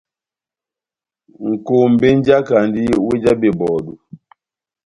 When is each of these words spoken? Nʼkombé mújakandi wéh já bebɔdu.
Nʼkombé 1.49 2.07
mújakandi 2.17 2.81
wéh 3.05 3.19
já 3.23 3.31
bebɔdu. 3.41 3.93